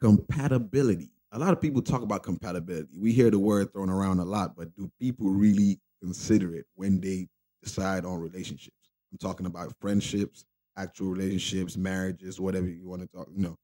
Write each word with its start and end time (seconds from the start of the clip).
compatibility. 0.00 1.10
A 1.32 1.38
lot 1.38 1.52
of 1.52 1.60
people 1.60 1.82
talk 1.82 2.02
about 2.02 2.22
compatibility. 2.22 2.98
We 2.98 3.12
hear 3.12 3.30
the 3.30 3.38
word 3.38 3.72
thrown 3.72 3.90
around 3.90 4.20
a 4.20 4.24
lot, 4.24 4.56
but 4.56 4.74
do 4.74 4.90
people 5.00 5.30
really 5.30 5.80
consider 6.02 6.54
it 6.54 6.66
when 6.74 7.00
they 7.00 7.28
decide 7.62 8.04
on 8.04 8.20
relationships? 8.20 8.76
I'm 9.12 9.18
talking 9.18 9.46
about 9.46 9.74
friendships, 9.80 10.44
actual 10.76 11.08
relationships, 11.08 11.76
marriages, 11.76 12.40
whatever 12.40 12.68
you 12.68 12.88
want 12.88 13.02
to 13.02 13.08
talk. 13.08 13.28
You 13.34 13.42
know, 13.42 13.56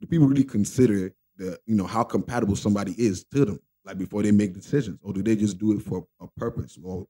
do 0.00 0.06
people 0.06 0.26
really 0.26 0.44
consider 0.44 1.14
the 1.36 1.58
you 1.66 1.74
know 1.74 1.86
how 1.86 2.02
compatible 2.02 2.56
somebody 2.56 2.92
is 2.98 3.24
to 3.32 3.44
them, 3.44 3.60
like 3.84 3.98
before 3.98 4.22
they 4.22 4.32
make 4.32 4.54
decisions, 4.54 4.98
or 5.02 5.12
do 5.12 5.22
they 5.22 5.36
just 5.36 5.58
do 5.58 5.72
it 5.72 5.82
for 5.82 6.04
a 6.20 6.26
purpose 6.36 6.78
or 6.82 7.06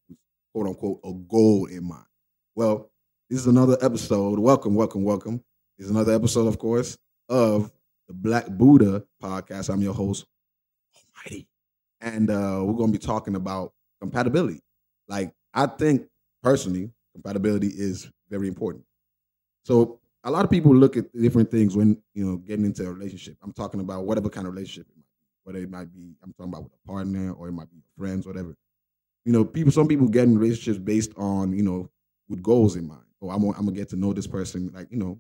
quote 0.54 0.66
unquote 0.68 1.00
a 1.04 1.12
goal 1.28 1.66
in 1.66 1.84
mind? 1.84 2.06
Well, 2.54 2.90
this 3.28 3.40
is 3.40 3.46
another 3.46 3.78
episode. 3.80 4.38
Welcome, 4.38 4.74
welcome, 4.74 5.04
welcome. 5.04 5.42
This 5.78 5.86
is 5.86 5.90
another 5.90 6.14
episode, 6.14 6.46
of 6.46 6.58
course, 6.58 6.98
of 7.28 7.70
the 8.12 8.18
Black 8.18 8.46
Buddha 8.48 9.02
podcast. 9.22 9.72
I'm 9.72 9.80
your 9.80 9.94
host, 9.94 10.26
Almighty, 10.94 11.48
and 12.00 12.30
uh, 12.30 12.60
we're 12.62 12.74
going 12.74 12.92
to 12.92 12.98
be 12.98 13.04
talking 13.04 13.36
about 13.36 13.72
compatibility. 14.00 14.60
Like 15.08 15.32
I 15.54 15.66
think 15.66 16.06
personally, 16.42 16.90
compatibility 17.14 17.68
is 17.68 18.10
very 18.28 18.48
important. 18.48 18.84
So 19.64 20.00
a 20.24 20.30
lot 20.30 20.44
of 20.44 20.50
people 20.50 20.74
look 20.74 20.96
at 20.96 21.12
different 21.16 21.50
things 21.50 21.74
when 21.74 22.02
you 22.14 22.26
know 22.26 22.36
getting 22.36 22.66
into 22.66 22.86
a 22.86 22.92
relationship. 22.92 23.36
I'm 23.42 23.52
talking 23.52 23.80
about 23.80 24.04
whatever 24.04 24.28
kind 24.28 24.46
of 24.46 24.52
relationship 24.52 24.88
it 24.90 24.96
might 24.96 25.04
be, 25.04 25.28
whether 25.44 25.58
it 25.58 25.70
might 25.70 25.92
be 25.92 26.14
I'm 26.22 26.34
talking 26.34 26.52
about 26.52 26.64
with 26.64 26.72
a 26.84 26.86
partner 26.86 27.32
or 27.32 27.48
it 27.48 27.52
might 27.52 27.70
be 27.70 27.82
friends, 27.96 28.26
whatever. 28.26 28.54
You 29.24 29.32
know, 29.32 29.44
people. 29.44 29.72
Some 29.72 29.88
people 29.88 30.08
get 30.08 30.24
in 30.24 30.38
relationships 30.38 30.78
based 30.78 31.12
on 31.16 31.54
you 31.54 31.62
know 31.62 31.88
with 32.28 32.42
goals 32.42 32.76
in 32.76 32.86
mind. 32.86 33.04
Oh, 33.22 33.30
I'm, 33.30 33.42
I'm 33.44 33.64
gonna 33.64 33.72
get 33.72 33.88
to 33.90 33.96
know 33.96 34.12
this 34.12 34.26
person, 34.26 34.70
like 34.74 34.88
you 34.90 34.98
know, 34.98 35.18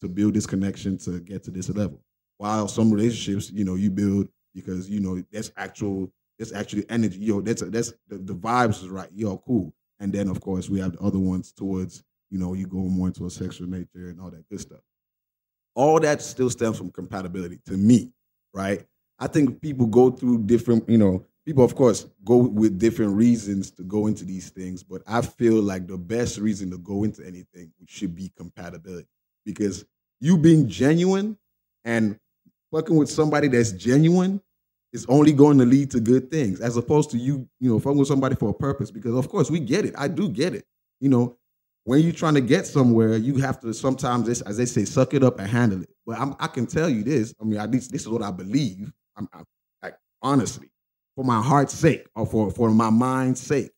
to 0.00 0.08
build 0.08 0.34
this 0.34 0.46
connection 0.46 0.96
to 0.98 1.20
get 1.20 1.42
to 1.44 1.50
this 1.50 1.68
level. 1.68 2.03
While 2.38 2.68
some 2.68 2.90
relationships, 2.90 3.50
you 3.50 3.64
know, 3.64 3.74
you 3.74 3.90
build 3.90 4.28
because 4.54 4.88
you 4.88 5.00
know 5.00 5.22
that's 5.32 5.52
actual, 5.56 6.12
that's 6.38 6.52
actually 6.52 6.88
energy. 6.90 7.18
Yo, 7.18 7.40
that's 7.40 7.62
a, 7.62 7.66
that's 7.66 7.92
the, 8.08 8.18
the 8.18 8.34
vibes 8.34 8.82
is 8.82 8.88
right. 8.88 9.10
Yo, 9.12 9.38
cool. 9.38 9.74
And 10.00 10.12
then 10.12 10.28
of 10.28 10.40
course 10.40 10.68
we 10.68 10.80
have 10.80 10.92
the 10.92 11.00
other 11.00 11.18
ones 11.18 11.52
towards 11.52 12.02
you 12.30 12.38
know 12.38 12.54
you 12.54 12.66
go 12.66 12.78
more 12.78 13.08
into 13.08 13.26
a 13.26 13.30
sexual 13.30 13.68
nature 13.68 14.08
and 14.08 14.20
all 14.20 14.30
that 14.30 14.48
good 14.48 14.60
stuff. 14.60 14.80
All 15.74 15.98
that 16.00 16.22
still 16.22 16.50
stems 16.50 16.78
from 16.78 16.90
compatibility 16.90 17.58
to 17.66 17.72
me, 17.76 18.12
right? 18.52 18.86
I 19.18 19.26
think 19.26 19.60
people 19.60 19.86
go 19.86 20.10
through 20.10 20.44
different, 20.44 20.88
you 20.88 20.98
know, 20.98 21.26
people 21.44 21.64
of 21.64 21.74
course 21.74 22.06
go 22.24 22.36
with 22.36 22.78
different 22.78 23.16
reasons 23.16 23.70
to 23.72 23.82
go 23.82 24.06
into 24.06 24.24
these 24.24 24.50
things, 24.50 24.82
but 24.82 25.02
I 25.06 25.20
feel 25.22 25.60
like 25.62 25.86
the 25.86 25.98
best 25.98 26.38
reason 26.38 26.70
to 26.70 26.78
go 26.78 27.04
into 27.04 27.24
anything 27.26 27.72
should 27.86 28.14
be 28.14 28.32
compatibility 28.36 29.08
because 29.44 29.84
you 30.20 30.38
being 30.38 30.68
genuine 30.68 31.38
and 31.84 32.18
fucking 32.74 32.96
with 32.96 33.10
somebody 33.10 33.48
that's 33.48 33.72
genuine 33.72 34.40
is 34.92 35.06
only 35.08 35.32
going 35.32 35.58
to 35.58 35.64
lead 35.64 35.90
to 35.90 36.00
good 36.00 36.30
things 36.30 36.60
as 36.60 36.76
opposed 36.76 37.10
to 37.10 37.18
you, 37.18 37.48
you 37.60 37.70
know, 37.70 37.78
fucking 37.78 37.98
with 37.98 38.08
somebody 38.08 38.34
for 38.34 38.50
a 38.50 38.54
purpose. 38.54 38.90
Because 38.90 39.14
of 39.14 39.28
course 39.28 39.50
we 39.50 39.60
get 39.60 39.84
it. 39.84 39.94
I 39.96 40.08
do 40.08 40.28
get 40.28 40.54
it. 40.54 40.64
You 41.00 41.08
know, 41.08 41.36
when 41.84 42.00
you're 42.00 42.12
trying 42.12 42.34
to 42.34 42.40
get 42.40 42.66
somewhere, 42.66 43.16
you 43.16 43.36
have 43.36 43.60
to 43.60 43.74
sometimes, 43.74 44.42
as 44.42 44.56
they 44.56 44.66
say, 44.66 44.84
suck 44.84 45.14
it 45.14 45.22
up 45.22 45.38
and 45.38 45.48
handle 45.48 45.82
it. 45.82 45.90
But 46.06 46.18
I'm, 46.18 46.34
i 46.40 46.46
can 46.46 46.66
tell 46.66 46.88
you 46.88 47.02
this. 47.02 47.34
I 47.40 47.44
mean, 47.44 47.58
at 47.58 47.70
least 47.70 47.92
this 47.92 48.02
is 48.02 48.08
what 48.08 48.22
I 48.22 48.30
believe. 48.30 48.92
I'm, 49.16 49.28
I'm 49.32 49.44
like 49.82 49.96
honestly, 50.22 50.70
for 51.14 51.24
my 51.24 51.40
heart's 51.40 51.74
sake 51.74 52.06
or 52.14 52.26
for 52.26 52.50
for 52.50 52.70
my 52.70 52.90
mind's 52.90 53.40
sake, 53.40 53.70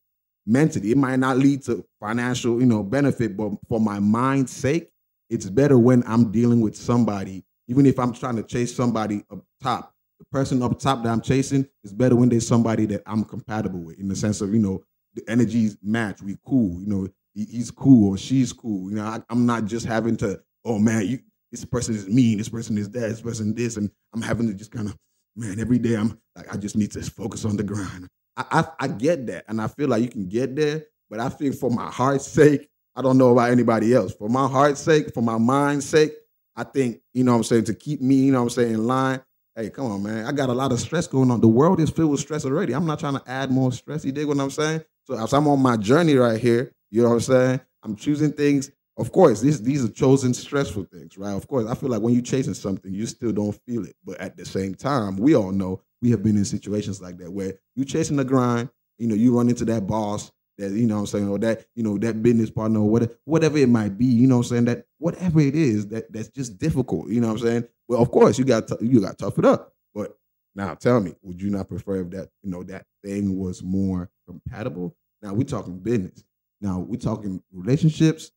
mentally, 0.47 0.93
it 0.93 0.97
might 0.97 1.17
not 1.19 1.37
lead 1.39 1.63
to 1.65 1.85
financial, 2.01 2.61
you 2.61 2.67
know, 2.67 2.83
benefit, 2.83 3.37
but 3.37 3.53
for 3.69 3.81
my 3.81 3.99
mind's 3.99 4.53
sake, 4.53 4.91
it's 5.29 5.51
better 5.51 5.79
when 5.79 6.03
I'm 6.07 6.31
dealing 6.31 6.61
with 6.61 6.77
somebody, 6.77 7.45
even 7.69 7.87
if 7.87 7.99
I'm 7.99 8.13
trying 8.13 8.37
to 8.37 8.43
chase 8.43 8.75
somebody 8.75 9.25
up 9.31 9.45
top. 9.63 9.93
The 10.19 10.25
person 10.33 10.63
up 10.63 10.79
top 10.79 11.03
that 11.03 11.11
I'm 11.11 11.21
chasing 11.21 11.69
is 11.85 11.93
better 11.93 12.17
when 12.17 12.31
there's 12.31 12.47
somebody 12.47 12.87
that 12.87 13.03
I'm 13.07 13.23
compatible 13.25 13.81
with, 13.81 13.99
in 13.99 14.09
the 14.09 14.17
sense 14.17 14.41
of 14.41 14.53
you 14.55 14.59
know 14.59 14.83
the 15.15 15.23
energies 15.29 15.77
match. 15.83 16.23
We 16.23 16.37
cool, 16.47 16.81
you 16.81 16.87
know. 16.87 17.09
He's 17.35 17.71
cool 17.71 18.15
or 18.15 18.17
she's 18.17 18.51
cool. 18.51 18.89
You 18.89 18.97
know, 18.97 19.05
I, 19.05 19.21
I'm 19.29 19.45
not 19.45 19.67
just 19.67 19.85
having 19.85 20.17
to. 20.19 20.41
Oh 20.65 20.79
man, 20.79 21.07
you 21.07 21.19
this 21.53 21.67
person 21.67 21.95
is 21.95 22.09
mean. 22.09 22.39
This 22.39 22.49
person 22.49 22.79
is 22.79 22.89
that. 22.91 23.01
This 23.01 23.21
person 23.21 23.55
this, 23.55 23.77
and 23.77 23.91
I'm 24.15 24.23
having 24.23 24.47
to 24.47 24.55
just 24.55 24.71
kind 24.71 24.89
of 24.89 24.97
man 25.37 25.61
every 25.61 25.79
day. 25.79 25.97
I'm 25.97 26.19
like 26.35 26.53
I 26.53 26.57
just 26.57 26.77
need 26.77 26.93
to 26.93 27.03
focus 27.03 27.45
on 27.45 27.57
the 27.57 27.63
grind. 27.63 28.09
I, 28.39 28.45
I 28.51 28.65
I 28.81 28.89
get 28.89 29.27
that, 29.27 29.45
and 29.49 29.61
I 29.61 29.69
feel 29.69 29.89
like 29.89 30.03
you 30.03 30.09
can 30.09 30.29
get 30.29 30.57
there. 30.57 30.85
But 31.11 31.21
I 31.21 31.29
think 31.29 31.57
for 31.57 31.71
my 31.71 31.91
heart's 31.91 32.27
sake, 32.27 32.69
I 32.97 33.03
don't 33.03 33.19
know 33.19 33.33
about 33.33 33.51
anybody 33.51 33.95
else. 33.95 34.15
For 34.15 34.29
my 34.29 34.49
heart's 34.49 34.81
sake, 34.81 35.13
for 35.13 35.23
my 35.23 35.39
mind's 35.39 35.87
sake, 35.87 36.13
I 36.57 36.65
think, 36.65 37.01
you 37.13 37.25
know 37.25 37.33
what 37.33 37.39
I'm 37.39 37.45
saying, 37.45 37.65
to 37.65 37.75
keep 37.75 38.01
me, 38.01 38.17
you 38.17 38.33
know 38.33 38.39
what 38.39 38.45
I'm 38.45 38.51
saying, 38.51 38.75
in 38.75 38.87
line. 38.87 39.21
Hey, 39.55 39.71
come 39.71 39.91
on, 39.91 40.03
man. 40.03 40.27
I 40.27 40.33
got 40.33 40.49
a 40.49 40.53
lot 40.55 40.73
of 40.73 40.81
stress 40.81 41.07
going 41.07 41.31
on. 41.31 41.41
The 41.41 41.49
world 41.49 41.81
is 41.81 41.91
filled 41.91 42.11
with 42.11 42.21
stress 42.21 42.45
already. 42.45 42.75
I'm 42.75 42.87
not 42.87 43.01
trying 43.01 43.15
to 43.19 43.23
add 43.27 43.51
more 43.51 43.73
stress. 43.73 44.05
You 44.05 44.13
dig 44.13 44.27
what 44.27 44.39
I'm 44.39 44.51
saying? 44.51 44.83
So 45.05 45.15
as 45.23 45.33
I'm 45.33 45.49
on 45.49 45.61
my 45.61 45.77
journey 45.77 46.15
right 46.15 46.41
here, 46.41 46.73
you 46.91 47.03
know 47.03 47.09
what 47.09 47.15
I'm 47.15 47.21
saying? 47.21 47.61
I'm 47.83 47.97
choosing 47.97 48.33
things. 48.33 48.71
Of 48.99 49.13
course, 49.13 49.41
these 49.41 49.63
these 49.63 49.85
are 49.85 49.89
chosen 49.89 50.33
stressful 50.33 50.85
things, 50.85 51.19
right? 51.19 51.33
Of 51.33 51.47
course, 51.49 51.67
I 51.69 51.75
feel 51.75 51.91
like 51.91 52.01
when 52.01 52.15
you're 52.15 52.23
chasing 52.23 52.55
something, 52.55 52.93
you 52.93 53.07
still 53.07 53.33
don't 53.33 53.59
feel 53.67 53.85
it. 53.85 53.95
But 54.05 54.19
at 54.21 54.37
the 54.37 54.45
same 54.45 54.75
time, 54.75 55.17
we 55.17 55.37
all 55.37 55.53
know 55.53 55.83
we 56.01 56.11
have 56.11 56.23
been 56.23 56.37
in 56.37 56.45
situations 56.45 57.01
like 57.01 57.19
that 57.19 57.31
where 57.31 57.55
you're 57.75 57.85
chasing 57.85 58.17
the 58.17 58.25
grind, 58.25 58.71
you 58.99 59.07
know, 59.07 59.15
you 59.15 59.37
run 59.37 59.49
into 59.49 59.65
that 59.67 59.87
boss, 59.87 60.33
that 60.59 60.73
you 60.73 60.87
know 60.87 60.97
what 60.97 61.01
I'm 61.01 61.07
saying, 61.07 61.29
or 61.29 61.39
that 61.41 61.67
you 61.75 61.83
know 61.83 61.99
that 61.99 62.23
business 62.23 62.51
partner, 62.51 62.81
or 62.81 62.89
whatever, 62.89 63.13
whatever 63.25 63.59
it 63.59 63.69
might 63.69 63.99
be, 63.99 64.07
you 64.07 64.27
know 64.27 64.39
what 64.39 64.47
I'm 64.47 64.51
saying, 64.51 64.65
that 64.67 64.87
whatever 64.99 65.41
it 65.41 65.55
is 65.55 65.89
that 65.89 66.13
that's 66.13 66.29
just 66.29 66.59
difficult, 66.59 67.09
you 67.09 67.21
know 67.21 67.29
what 67.29 67.41
I'm 67.41 67.47
saying. 67.47 67.69
Well, 67.89 68.01
of 68.01 68.11
course 68.11 68.39
you 68.39 68.45
got 68.45 68.71
you 68.81 69.01
got 69.01 69.19
to 69.19 69.25
tough 69.25 69.39
it 69.39 69.45
up, 69.45 69.75
but 69.95 70.17
now 70.55 70.75
tell 70.75 71.01
me, 71.01 71.15
would 71.23 71.41
you 71.41 71.51
not 71.51 71.69
prefer 71.69 72.03
if 72.03 72.11
that 72.11 72.31
you 72.43 72.51
know 72.51 72.63
that 72.65 72.87
thing 73.05 73.39
was 73.39 73.63
more 73.63 74.11
compatible? 74.27 74.97
Now 75.23 75.35
we're 75.35 75.45
talking 75.45 75.79
business. 75.79 76.25
Now 76.61 76.79
we're 76.79 76.97
talking 76.97 77.43
relationships. 77.53 78.33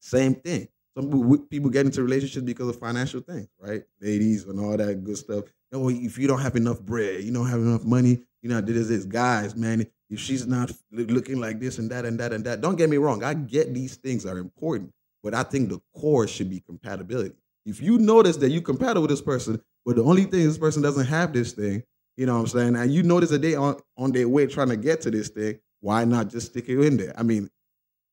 Same 0.00 0.34
thing. 0.34 0.68
Some 0.96 1.46
people, 1.48 1.70
get 1.70 1.86
into 1.86 2.02
relationships 2.02 2.44
because 2.44 2.68
of 2.68 2.78
financial 2.78 3.20
things, 3.20 3.48
right? 3.60 3.84
Ladies 4.00 4.44
and 4.44 4.58
all 4.58 4.76
that 4.76 5.04
good 5.04 5.16
stuff. 5.16 5.44
Oh, 5.72 5.90
if 5.90 6.18
you 6.18 6.26
don't 6.26 6.40
have 6.40 6.56
enough 6.56 6.80
bread, 6.80 7.22
you 7.22 7.32
don't 7.32 7.46
have 7.46 7.60
enough 7.60 7.84
money, 7.84 8.22
you 8.42 8.48
know, 8.48 8.60
this 8.60 8.90
is 8.90 9.04
guys, 9.04 9.54
man 9.54 9.86
if 10.10 10.20
she's 10.20 10.46
not 10.46 10.72
looking 10.90 11.40
like 11.40 11.60
this 11.60 11.78
and 11.78 11.90
that 11.90 12.04
and 12.04 12.18
that 12.20 12.32
and 12.32 12.44
that. 12.44 12.60
Don't 12.60 12.76
get 12.76 12.90
me 12.90 12.96
wrong. 12.96 13.22
I 13.22 13.34
get 13.34 13.74
these 13.74 13.96
things 13.96 14.24
are 14.24 14.38
important, 14.38 14.92
but 15.22 15.34
I 15.34 15.42
think 15.42 15.68
the 15.68 15.80
core 15.94 16.26
should 16.26 16.50
be 16.50 16.60
compatibility. 16.60 17.34
If 17.66 17.82
you 17.82 17.98
notice 17.98 18.36
that 18.38 18.50
you're 18.50 18.62
compatible 18.62 19.02
with 19.02 19.10
this 19.10 19.20
person, 19.20 19.60
but 19.84 19.96
the 19.96 20.02
only 20.02 20.24
thing 20.24 20.44
this 20.44 20.58
person 20.58 20.82
doesn't 20.82 21.06
have 21.06 21.32
this 21.32 21.52
thing, 21.52 21.82
you 22.16 22.26
know 22.26 22.34
what 22.34 22.40
I'm 22.40 22.46
saying? 22.46 22.76
And 22.76 22.92
you 22.92 23.02
notice 23.02 23.30
that 23.30 23.42
they 23.42 23.54
on 23.54 23.76
on 23.96 24.12
their 24.12 24.28
way 24.28 24.46
trying 24.46 24.70
to 24.70 24.76
get 24.76 25.02
to 25.02 25.10
this 25.10 25.28
thing, 25.28 25.60
why 25.80 26.04
not 26.04 26.28
just 26.28 26.48
stick 26.48 26.68
it 26.68 26.80
in 26.80 26.96
there? 26.96 27.14
I 27.16 27.22
mean, 27.22 27.44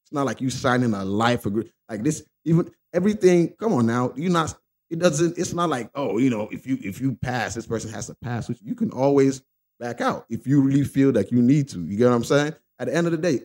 it's 0.03 0.11
not 0.11 0.25
like 0.25 0.41
you 0.41 0.49
signing 0.49 0.93
a 0.93 1.03
life 1.03 1.45
agreement 1.45 1.73
like 1.89 2.03
this. 2.03 2.23
Even 2.43 2.69
everything. 2.93 3.55
Come 3.59 3.73
on 3.73 3.87
now, 3.87 4.13
you're 4.15 4.31
not. 4.31 4.55
It 4.89 4.99
doesn't. 4.99 5.37
It's 5.37 5.53
not 5.53 5.69
like 5.69 5.89
oh, 5.95 6.17
you 6.17 6.29
know, 6.29 6.47
if 6.51 6.67
you 6.67 6.77
if 6.81 7.01
you 7.01 7.15
pass, 7.15 7.55
this 7.55 7.65
person 7.65 7.91
has 7.91 8.07
to 8.07 8.15
pass. 8.15 8.47
Which 8.47 8.59
you 8.61 8.75
can 8.75 8.91
always 8.91 9.41
back 9.79 10.01
out 10.01 10.25
if 10.29 10.47
you 10.47 10.61
really 10.61 10.83
feel 10.83 11.11
like 11.11 11.31
you 11.31 11.41
need 11.41 11.69
to. 11.69 11.85
You 11.85 11.97
get 11.97 12.05
what 12.05 12.15
I'm 12.15 12.23
saying? 12.23 12.55
At 12.79 12.87
the 12.87 12.95
end 12.95 13.07
of 13.07 13.11
the 13.11 13.17
day, 13.17 13.41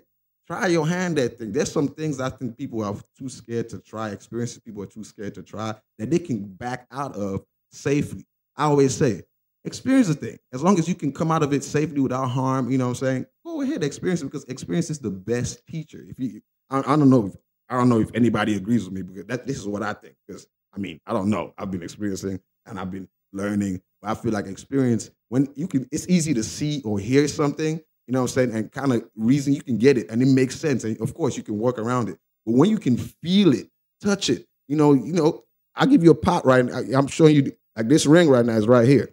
try 0.46 0.66
your 0.66 0.86
hand 0.86 1.18
at 1.18 1.38
things. 1.38 1.52
There's 1.52 1.70
some 1.70 1.88
things 1.88 2.20
I 2.20 2.30
think 2.30 2.56
people 2.56 2.82
are 2.82 2.96
too 3.16 3.28
scared 3.28 3.68
to 3.70 3.78
try, 3.78 4.10
experiences 4.10 4.58
people 4.58 4.82
are 4.82 4.86
too 4.86 5.04
scared 5.04 5.34
to 5.34 5.42
try 5.42 5.74
that 5.98 6.10
they 6.10 6.18
can 6.18 6.44
back 6.44 6.86
out 6.90 7.16
of 7.16 7.44
safely. 7.70 8.26
I 8.56 8.64
always 8.64 8.96
say, 8.96 9.22
experience 9.64 10.08
the 10.08 10.14
thing. 10.14 10.38
As 10.52 10.62
long 10.62 10.78
as 10.78 10.88
you 10.88 10.94
can 10.94 11.12
come 11.12 11.30
out 11.30 11.42
of 11.42 11.52
it 11.52 11.64
safely 11.64 12.00
without 12.00 12.26
harm, 12.26 12.70
you 12.70 12.78
know 12.78 12.86
what 12.86 13.02
I'm 13.02 13.06
saying? 13.06 13.26
Go 13.44 13.62
ahead, 13.62 13.84
experience 13.84 14.22
it 14.22 14.26
because 14.26 14.44
experience 14.44 14.90
is 14.90 14.98
the 14.98 15.10
best 15.10 15.66
teacher. 15.66 16.04
If 16.08 16.18
you 16.18 16.40
I, 16.70 16.78
I 16.78 16.96
don't 16.96 17.10
know 17.10 17.26
if 17.26 17.36
I 17.68 17.76
don't 17.76 17.88
know 17.88 18.00
if 18.00 18.10
anybody 18.14 18.56
agrees 18.56 18.84
with 18.84 18.94
me 18.94 19.02
because 19.02 19.26
that 19.26 19.46
this 19.46 19.58
is 19.58 19.66
what 19.66 19.82
I 19.82 19.92
think. 19.92 20.14
Because 20.26 20.46
I 20.74 20.78
mean, 20.78 21.00
I 21.06 21.12
don't 21.12 21.30
know. 21.30 21.54
I've 21.58 21.70
been 21.70 21.82
experiencing 21.82 22.40
and 22.66 22.78
I've 22.78 22.90
been 22.90 23.08
learning. 23.32 23.80
I 24.02 24.14
feel 24.14 24.32
like 24.32 24.46
experience 24.46 25.10
when 25.28 25.48
you 25.54 25.66
can, 25.66 25.88
it's 25.92 26.08
easy 26.08 26.34
to 26.34 26.42
see 26.42 26.82
or 26.84 26.98
hear 26.98 27.26
something, 27.28 27.80
you 28.06 28.12
know 28.12 28.22
what 28.22 28.30
I'm 28.30 28.34
saying, 28.34 28.54
and 28.54 28.72
kind 28.72 28.92
of 28.92 29.08
reason 29.14 29.54
you 29.54 29.62
can 29.62 29.78
get 29.78 29.96
it 29.96 30.10
and 30.10 30.20
it 30.22 30.26
makes 30.26 30.58
sense. 30.58 30.84
And 30.84 31.00
of 31.00 31.14
course, 31.14 31.36
you 31.36 31.42
can 31.42 31.58
work 31.58 31.78
around 31.78 32.08
it. 32.08 32.18
But 32.44 32.56
when 32.56 32.70
you 32.70 32.78
can 32.78 32.96
feel 32.96 33.52
it, 33.52 33.68
touch 34.02 34.28
it, 34.28 34.46
you 34.68 34.76
know, 34.76 34.92
you 34.92 35.12
know, 35.12 35.44
I 35.74 35.86
give 35.86 36.02
you 36.02 36.10
a 36.10 36.14
pot 36.14 36.44
right 36.44 36.64
now. 36.64 36.82
I'm 36.98 37.06
showing 37.06 37.36
you 37.36 37.52
like 37.76 37.88
this 37.88 38.06
ring 38.06 38.28
right 38.28 38.44
now 38.44 38.54
is 38.54 38.66
right 38.66 38.86
here. 38.86 39.10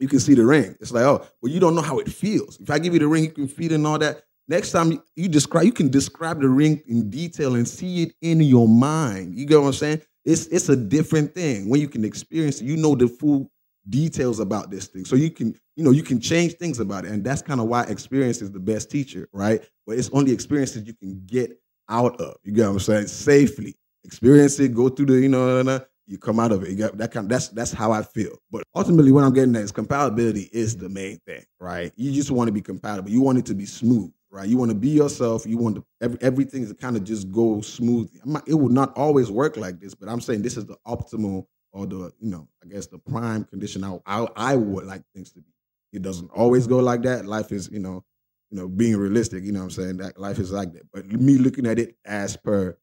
You 0.00 0.08
can 0.08 0.20
see 0.20 0.34
the 0.34 0.44
ring. 0.44 0.76
It's 0.80 0.92
like, 0.92 1.04
oh, 1.04 1.26
well, 1.40 1.52
you 1.52 1.60
don't 1.60 1.74
know 1.74 1.82
how 1.82 1.98
it 1.98 2.08
feels. 2.08 2.60
If 2.60 2.68
I 2.68 2.78
give 2.78 2.92
you 2.92 2.98
the 2.98 3.08
ring, 3.08 3.24
you 3.24 3.30
can 3.30 3.48
feel 3.48 3.72
it 3.72 3.76
and 3.76 3.86
all 3.86 3.98
that. 3.98 4.22
Next 4.48 4.72
time 4.72 5.02
you 5.14 5.28
describe, 5.28 5.64
you 5.64 5.72
can 5.72 5.90
describe 5.90 6.40
the 6.40 6.48
ring 6.48 6.82
in 6.86 7.08
detail 7.10 7.54
and 7.54 7.66
see 7.66 8.02
it 8.02 8.14
in 8.20 8.40
your 8.40 8.68
mind. 8.68 9.34
You 9.34 9.46
get 9.46 9.60
what 9.60 9.68
I'm 9.68 9.72
saying? 9.72 10.02
It's 10.26 10.46
it's 10.48 10.68
a 10.68 10.76
different 10.76 11.34
thing 11.34 11.68
when 11.68 11.80
you 11.80 11.88
can 11.88 12.04
experience. 12.04 12.60
You 12.60 12.76
know 12.76 12.94
the 12.94 13.08
full 13.08 13.50
details 13.88 14.40
about 14.40 14.70
this 14.70 14.88
thing. 14.88 15.04
So 15.04 15.16
you 15.16 15.30
can, 15.30 15.54
you 15.76 15.84
know, 15.84 15.92
you 15.92 16.02
can 16.02 16.20
change 16.20 16.54
things 16.54 16.80
about 16.80 17.04
it. 17.04 17.12
And 17.12 17.24
that's 17.24 17.42
kind 17.42 17.60
of 17.60 17.68
why 17.68 17.84
experience 17.84 18.42
is 18.42 18.50
the 18.50 18.58
best 18.58 18.90
teacher, 18.90 19.28
right? 19.32 19.62
But 19.86 19.98
it's 19.98 20.10
only 20.10 20.32
experiences 20.32 20.86
you 20.86 20.94
can 20.94 21.22
get 21.26 21.58
out 21.88 22.20
of. 22.20 22.36
You 22.42 22.52
get 22.52 22.66
what 22.66 22.72
I'm 22.72 22.78
saying? 22.80 23.06
Safely. 23.06 23.76
Experience 24.04 24.58
it, 24.60 24.74
go 24.74 24.88
through 24.88 25.06
the, 25.06 25.20
you 25.20 25.28
know, 25.28 25.80
you 26.06 26.18
come 26.18 26.38
out 26.38 26.52
of 26.52 26.62
it. 26.62 26.70
You 26.70 26.76
got 26.76 26.96
that 26.98 27.10
kind. 27.12 27.28
That's 27.28 27.48
that's 27.48 27.72
how 27.72 27.90
I 27.90 28.02
feel. 28.02 28.36
But 28.50 28.62
ultimately, 28.74 29.10
what 29.10 29.24
I'm 29.24 29.32
getting 29.32 29.56
at 29.56 29.62
is 29.62 29.72
compatibility 29.72 30.48
is 30.52 30.76
the 30.76 30.88
main 30.88 31.18
thing, 31.26 31.44
right? 31.60 31.92
You 31.96 32.12
just 32.12 32.30
want 32.30 32.48
to 32.48 32.52
be 32.52 32.62
compatible. 32.62 33.10
You 33.10 33.20
want 33.20 33.38
it 33.38 33.46
to 33.46 33.54
be 33.54 33.66
smooth, 33.66 34.12
right? 34.36 34.48
You 34.48 34.58
want 34.58 34.70
to 34.70 34.76
be 34.76 34.90
yourself. 34.90 35.46
You 35.46 35.56
want 35.56 35.76
to, 35.76 35.84
every, 36.00 36.18
everything 36.20 36.66
to 36.66 36.74
kind 36.74 36.96
of 36.96 37.04
just 37.04 37.32
go 37.32 37.60
smoothly. 37.62 38.20
Not, 38.24 38.46
it 38.46 38.54
will 38.54 38.68
not 38.68 38.96
always 38.96 39.30
work 39.30 39.56
like 39.56 39.80
this, 39.80 39.94
but 39.94 40.08
I'm 40.08 40.20
saying 40.20 40.42
this 40.42 40.56
is 40.56 40.66
the 40.66 40.76
optimal 40.86 41.46
or 41.72 41.86
the 41.86 42.12
you 42.20 42.30
know 42.30 42.48
I 42.62 42.68
guess 42.68 42.86
the 42.86 42.98
prime 42.98 43.44
condition 43.44 43.82
I 43.82 43.98
I, 44.06 44.26
I 44.36 44.56
would 44.56 44.84
like 44.84 45.02
things 45.14 45.32
to 45.32 45.40
be. 45.40 45.52
It 45.92 46.02
doesn't 46.02 46.30
always 46.30 46.66
go 46.66 46.78
like 46.78 47.02
that. 47.02 47.26
Life 47.26 47.50
is 47.50 47.70
you 47.72 47.80
know 47.80 48.04
you 48.50 48.58
know 48.58 48.68
being 48.68 48.96
realistic. 48.96 49.42
You 49.42 49.52
know 49.52 49.60
what 49.60 49.64
I'm 49.64 49.70
saying 49.70 49.96
that 49.98 50.18
life 50.18 50.38
is 50.38 50.52
like 50.52 50.72
that. 50.74 50.90
But 50.92 51.06
me 51.06 51.38
looking 51.38 51.66
at 51.66 51.78
it 51.78 51.96
as 52.04 52.36
per 52.36 52.76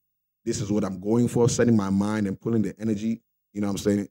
this 0.45 0.59
is 0.59 0.71
what 0.71 0.83
I'm 0.83 0.99
going 0.99 1.27
for, 1.27 1.47
setting 1.47 1.77
my 1.77 1.89
mind 1.89 2.27
and 2.27 2.39
pulling 2.39 2.63
the 2.63 2.75
energy, 2.79 3.21
you 3.53 3.61
know 3.61 3.67
what 3.67 3.73
I'm 3.73 3.77
saying? 3.77 4.09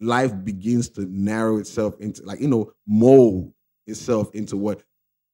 Life 0.00 0.32
begins 0.44 0.88
to 0.90 1.06
narrow 1.06 1.58
itself 1.58 1.98
into 2.00 2.22
like, 2.24 2.40
you 2.40 2.48
know, 2.48 2.72
mold 2.86 3.52
itself 3.86 4.34
into 4.34 4.56
what, 4.56 4.82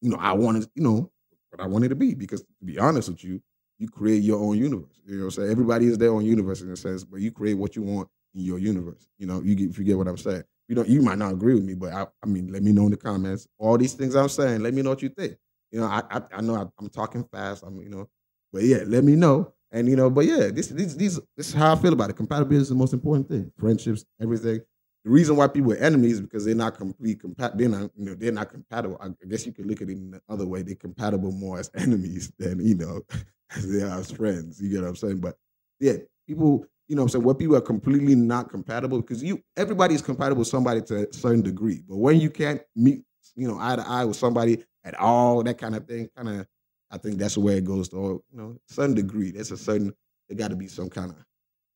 you 0.00 0.10
know, 0.10 0.16
I 0.18 0.32
wanted, 0.32 0.68
you 0.74 0.82
know, 0.82 1.10
what 1.50 1.60
I 1.60 1.66
wanted 1.66 1.88
to 1.88 1.94
be. 1.94 2.14
Because 2.14 2.42
to 2.42 2.64
be 2.64 2.78
honest 2.78 3.08
with 3.08 3.24
you, 3.24 3.40
you 3.78 3.88
create 3.88 4.22
your 4.22 4.40
own 4.40 4.58
universe. 4.58 5.00
You 5.06 5.16
know 5.16 5.20
what 5.20 5.24
I'm 5.26 5.30
saying? 5.42 5.50
Everybody 5.50 5.86
is 5.86 5.98
their 5.98 6.10
own 6.10 6.24
universe 6.24 6.60
in 6.62 6.70
a 6.70 6.76
sense, 6.76 7.04
but 7.04 7.20
you 7.20 7.30
create 7.30 7.54
what 7.54 7.76
you 7.76 7.82
want 7.82 8.08
in 8.34 8.42
your 8.42 8.58
universe. 8.58 9.08
You 9.18 9.26
know, 9.26 9.40
you 9.42 9.54
get, 9.54 9.70
if 9.70 9.78
you 9.78 9.84
get 9.84 9.98
what 9.98 10.08
I'm 10.08 10.16
saying. 10.16 10.42
You 10.68 10.74
know, 10.74 10.84
you 10.84 11.00
might 11.00 11.18
not 11.18 11.32
agree 11.32 11.54
with 11.54 11.64
me, 11.64 11.74
but 11.74 11.92
I, 11.92 12.06
I 12.22 12.26
mean, 12.26 12.52
let 12.52 12.62
me 12.62 12.72
know 12.72 12.84
in 12.84 12.90
the 12.90 12.96
comments. 12.96 13.46
All 13.58 13.78
these 13.78 13.94
things 13.94 14.14
I'm 14.14 14.28
saying, 14.28 14.60
let 14.60 14.74
me 14.74 14.82
know 14.82 14.90
what 14.90 15.02
you 15.02 15.08
think. 15.08 15.36
You 15.70 15.80
know, 15.80 15.86
I 15.86 16.02
I, 16.10 16.22
I 16.32 16.40
know 16.42 16.56
I, 16.56 16.66
I'm 16.78 16.90
talking 16.90 17.24
fast. 17.32 17.62
I'm, 17.62 17.80
you 17.80 17.88
know, 17.88 18.08
but 18.52 18.64
yeah, 18.64 18.82
let 18.86 19.04
me 19.04 19.16
know. 19.16 19.54
And 19.70 19.88
you 19.88 19.96
know, 19.96 20.10
but 20.10 20.26
yeah, 20.26 20.48
this 20.50 20.68
this 20.68 20.94
these 20.94 21.20
this 21.36 21.48
is 21.48 21.54
how 21.54 21.72
I 21.72 21.76
feel 21.76 21.92
about 21.92 22.10
it. 22.10 22.16
Compatibility 22.16 22.62
is 22.62 22.68
the 22.68 22.74
most 22.74 22.92
important 22.92 23.28
thing. 23.28 23.50
Friendships, 23.58 24.04
everything. 24.20 24.60
The 25.08 25.14
reason 25.14 25.36
why 25.36 25.46
people 25.48 25.72
are 25.72 25.76
enemies 25.76 26.16
is 26.16 26.20
because 26.20 26.44
they're 26.44 26.54
not 26.54 26.76
complete 26.76 27.22
compat. 27.22 27.56
They're 27.56 27.70
not 27.70 27.90
you 27.96 28.04
know 28.04 28.14
they're 28.14 28.30
not 28.30 28.50
compatible. 28.50 28.98
I 29.00 29.08
guess 29.26 29.46
you 29.46 29.52
could 29.52 29.64
look 29.64 29.80
at 29.80 29.88
it 29.88 29.92
in 29.92 30.10
the 30.10 30.20
other 30.28 30.44
way. 30.44 30.60
They're 30.60 30.74
compatible 30.74 31.32
more 31.32 31.58
as 31.58 31.70
enemies 31.74 32.30
than 32.38 32.60
you 32.60 32.74
know 32.74 33.00
as 33.56 33.72
they 33.72 33.82
are 33.82 34.00
as 34.00 34.10
friends. 34.10 34.60
You 34.60 34.68
get 34.68 34.82
what 34.82 34.88
I'm 34.88 34.96
saying? 34.96 35.20
But 35.20 35.36
yeah, 35.80 35.94
people. 36.26 36.66
You 36.88 36.96
know 36.96 37.02
I'm 37.02 37.08
saying? 37.08 37.24
What 37.24 37.38
people 37.38 37.56
are 37.56 37.62
completely 37.62 38.16
not 38.16 38.50
compatible 38.50 39.00
because 39.00 39.22
you 39.22 39.42
everybody 39.56 39.94
is 39.94 40.02
compatible 40.02 40.40
with 40.40 40.48
somebody 40.48 40.82
to 40.82 41.08
a 41.08 41.12
certain 41.14 41.40
degree. 41.40 41.82
But 41.88 41.96
when 41.96 42.20
you 42.20 42.28
can't 42.28 42.60
meet, 42.76 43.02
you 43.34 43.48
know, 43.48 43.56
eye 43.58 43.76
to 43.76 43.88
eye 43.88 44.04
with 44.04 44.16
somebody 44.16 44.62
at 44.84 44.94
all, 45.00 45.42
that 45.42 45.56
kind 45.56 45.74
of 45.74 45.86
thing, 45.86 46.10
kind 46.14 46.28
of 46.28 46.46
I 46.90 46.98
think 46.98 47.16
that's 47.16 47.38
where 47.38 47.56
it 47.56 47.64
goes 47.64 47.88
to, 47.90 48.22
you 48.30 48.38
know, 48.38 48.58
certain 48.66 48.94
degree. 48.94 49.30
There's 49.30 49.52
a 49.52 49.56
certain, 49.56 49.94
there 50.28 50.36
got 50.36 50.50
to 50.50 50.56
be 50.56 50.68
some 50.68 50.90
kind 50.90 51.12
of 51.12 51.16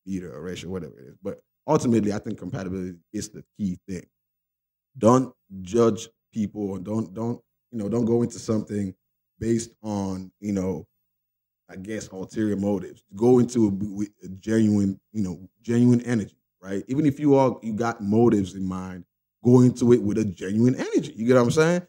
either 0.05 0.31
or 0.31 0.41
ratio, 0.41 0.69
whatever 0.69 0.99
it 0.99 1.07
is. 1.07 1.15
But 1.23 1.39
ultimately, 1.67 2.13
I 2.13 2.19
think 2.19 2.37
compatibility 2.37 2.97
is 3.11 3.29
the 3.29 3.43
key 3.57 3.79
thing. 3.87 4.05
Don't 4.97 5.33
judge 5.61 6.09
people 6.31 6.69
or 6.69 6.79
don't, 6.79 7.13
don't, 7.13 7.41
you 7.71 7.79
know, 7.79 7.89
don't 7.89 8.05
go 8.05 8.21
into 8.21 8.39
something 8.39 8.93
based 9.39 9.71
on, 9.81 10.31
you 10.39 10.53
know, 10.53 10.87
I 11.69 11.75
guess 11.75 12.07
ulterior 12.09 12.55
motives. 12.55 13.03
Go 13.15 13.39
into 13.39 13.67
it 13.67 13.73
with 13.73 14.09
a 14.23 14.27
genuine, 14.27 14.99
you 15.11 15.23
know, 15.23 15.39
genuine 15.61 16.01
energy, 16.01 16.37
right? 16.61 16.83
Even 16.87 17.05
if 17.05 17.19
you 17.19 17.35
all 17.35 17.59
you 17.63 17.73
got 17.73 18.01
motives 18.01 18.53
in 18.53 18.63
mind, 18.63 19.05
go 19.43 19.61
into 19.61 19.91
it 19.93 20.01
with 20.01 20.17
a 20.17 20.25
genuine 20.25 20.75
energy. 20.75 21.13
You 21.15 21.25
get 21.25 21.35
what 21.35 21.43
I'm 21.43 21.51
saying? 21.51 21.81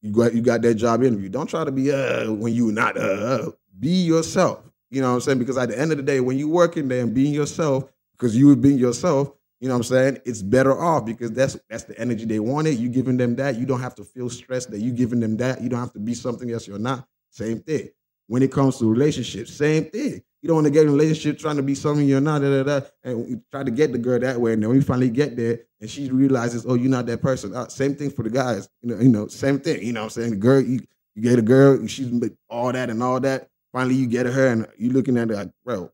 You 0.00 0.12
got 0.12 0.34
you 0.34 0.40
got 0.40 0.62
that 0.62 0.74
job 0.74 1.02
interview. 1.02 1.28
Don't 1.28 1.48
try 1.48 1.64
to 1.64 1.72
be 1.72 1.92
uh 1.92 2.32
when 2.32 2.54
you're 2.54 2.72
not 2.72 2.96
uh, 2.96 3.00
uh 3.00 3.50
be 3.78 4.02
yourself. 4.02 4.60
You 4.90 5.02
know 5.02 5.08
what 5.08 5.14
I'm 5.16 5.20
saying? 5.20 5.38
Because 5.38 5.58
at 5.58 5.68
the 5.68 5.78
end 5.78 5.90
of 5.90 5.98
the 5.98 6.04
day, 6.04 6.20
when 6.20 6.38
you 6.38 6.48
working 6.48 6.88
there 6.88 7.02
and 7.02 7.12
being 7.12 7.34
yourself, 7.34 7.84
because 8.18 8.36
you 8.36 8.54
being 8.56 8.78
yourself, 8.78 9.32
you 9.60 9.68
know 9.68 9.74
what 9.74 9.78
I'm 9.78 9.84
saying? 9.84 10.18
It's 10.24 10.42
better 10.42 10.78
off 10.80 11.04
because 11.04 11.32
that's 11.32 11.58
that's 11.68 11.84
the 11.84 11.98
energy 11.98 12.24
they 12.24 12.38
wanted. 12.38 12.78
You 12.78 12.88
giving 12.88 13.16
them 13.16 13.34
that. 13.36 13.56
You 13.56 13.66
don't 13.66 13.80
have 13.80 13.94
to 13.96 14.04
feel 14.04 14.30
stressed 14.30 14.70
that 14.70 14.80
you 14.80 14.92
giving 14.92 15.20
them 15.20 15.36
that. 15.38 15.60
You 15.60 15.68
don't 15.68 15.80
have 15.80 15.92
to 15.94 15.98
be 15.98 16.14
something 16.14 16.50
else 16.50 16.68
you're 16.68 16.78
not. 16.78 17.06
Same 17.30 17.60
thing. 17.60 17.88
When 18.28 18.42
it 18.42 18.52
comes 18.52 18.78
to 18.78 18.88
relationships, 18.88 19.52
same 19.54 19.86
thing. 19.86 20.22
You 20.42 20.46
don't 20.46 20.56
want 20.56 20.66
to 20.66 20.70
get 20.70 20.82
in 20.82 20.90
a 20.90 20.92
relationship 20.92 21.38
trying 21.38 21.56
to 21.56 21.62
be 21.62 21.74
something 21.74 22.06
you're 22.06 22.20
not, 22.20 22.42
da, 22.42 22.62
da, 22.62 22.80
da, 22.80 22.86
and 23.02 23.28
you 23.28 23.42
try 23.50 23.64
to 23.64 23.70
get 23.72 23.90
the 23.90 23.98
girl 23.98 24.20
that 24.20 24.40
way. 24.40 24.52
And 24.52 24.62
then 24.62 24.68
when 24.68 24.78
you 24.78 24.84
finally 24.84 25.10
get 25.10 25.36
there 25.36 25.60
and 25.80 25.90
she 25.90 26.08
realizes, 26.10 26.64
oh, 26.64 26.74
you're 26.74 26.90
not 26.90 27.06
that 27.06 27.20
person. 27.20 27.56
Uh, 27.56 27.66
same 27.66 27.96
thing 27.96 28.10
for 28.10 28.22
the 28.22 28.30
guys. 28.30 28.68
You 28.82 28.90
know, 28.94 29.02
you 29.02 29.08
know, 29.08 29.26
same 29.26 29.58
thing. 29.58 29.82
You 29.82 29.92
know 29.92 30.02
what 30.02 30.16
I'm 30.16 30.22
saying? 30.22 30.30
The 30.30 30.36
girl, 30.36 30.60
you, 30.60 30.80
you 31.16 31.22
get 31.22 31.40
a 31.40 31.42
girl, 31.42 31.84
she's 31.88 32.12
all 32.48 32.72
that 32.72 32.90
and 32.90 33.02
all 33.02 33.18
that. 33.20 33.48
Finally, 33.72 33.96
you 33.96 34.06
get 34.06 34.26
her 34.26 34.46
and 34.46 34.68
you're 34.76 34.92
looking 34.92 35.18
at 35.18 35.28
her 35.30 35.34
like, 35.34 35.50
bro, 35.64 35.90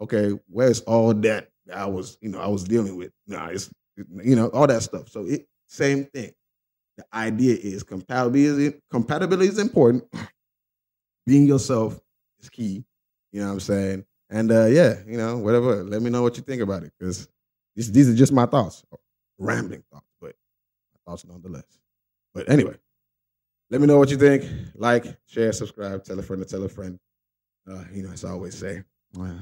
okay, 0.00 0.38
where's 0.48 0.80
all 0.80 1.12
that 1.12 1.51
I 1.72 1.86
was, 1.86 2.18
you 2.20 2.28
know, 2.28 2.40
I 2.40 2.48
was 2.48 2.64
dealing 2.64 2.96
with? 2.96 3.12
Nah, 3.26 3.48
it's, 3.48 3.70
you 3.96 4.36
know, 4.36 4.48
all 4.48 4.66
that 4.66 4.82
stuff. 4.82 5.08
So 5.08 5.26
it 5.26 5.46
same 5.66 6.04
thing. 6.06 6.32
The 6.96 7.04
idea 7.12 7.56
is 7.56 7.82
compatibility 7.82 8.66
is, 8.66 8.74
compatibility 8.90 9.48
is 9.48 9.58
important. 9.58 10.04
Being 11.26 11.46
yourself 11.46 12.00
is 12.40 12.50
key 12.50 12.84
you 13.32 13.40
know 13.40 13.46
what 13.46 13.52
I'm 13.54 13.60
saying? 13.60 14.04
And 14.30 14.52
uh, 14.52 14.66
yeah, 14.66 14.94
you 15.06 15.16
know, 15.16 15.38
whatever. 15.38 15.82
Let 15.82 16.02
me 16.02 16.10
know 16.10 16.22
what 16.22 16.36
you 16.36 16.42
think 16.42 16.62
about 16.62 16.84
it 16.84 16.92
because 16.98 17.28
these 17.74 18.08
are 18.08 18.14
just 18.14 18.32
my 18.32 18.46
thoughts, 18.46 18.84
rambling 19.38 19.82
thoughts, 19.90 20.06
but 20.20 20.34
thoughts 21.06 21.24
nonetheless. 21.26 21.64
But 22.34 22.48
anyway, 22.48 22.76
let 23.70 23.80
me 23.80 23.86
know 23.86 23.98
what 23.98 24.10
you 24.10 24.16
think. 24.16 24.44
Like, 24.74 25.04
share, 25.26 25.52
subscribe, 25.52 26.04
tell 26.04 26.18
a 26.18 26.22
friend 26.22 26.42
to 26.42 26.48
tell 26.48 26.62
a 26.62 26.68
friend. 26.68 26.98
Uh, 27.68 27.84
you 27.92 28.02
know, 28.02 28.10
as 28.10 28.24
I 28.24 28.30
always 28.30 28.58
say, 28.58 28.82
uh, 29.18 29.34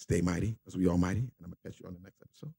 stay 0.00 0.20
mighty 0.22 0.56
because 0.58 0.76
we 0.76 0.88
almighty. 0.88 1.20
And 1.20 1.30
I'm 1.44 1.50
going 1.50 1.56
to 1.62 1.68
catch 1.68 1.80
you 1.80 1.86
on 1.86 1.94
the 1.94 2.00
next 2.00 2.20
episode. 2.22 2.52